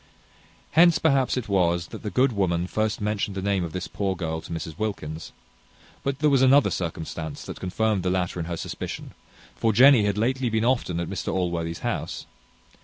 [0.71, 4.15] Hence, perhaps, it was, that the good woman first mentioned the name of this poor
[4.15, 5.31] girl to Mrs Wilkins;
[6.03, 9.13] but there was another circumstance that confirmed the latter in her suspicion;
[9.55, 12.25] for Jenny had lately been often at Mr Allworthy's house.